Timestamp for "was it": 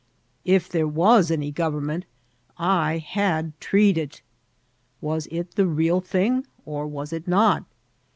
4.99-5.51, 6.87-7.27